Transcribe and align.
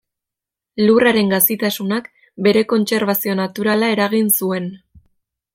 Lurraren 0.83 1.29
gazitasunak, 1.33 2.09
bere 2.49 2.65
kontserbazio 2.73 3.39
naturala 3.43 3.93
eragin 3.97 4.37
zuen. 4.41 4.71